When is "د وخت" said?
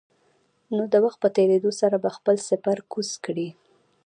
0.93-1.19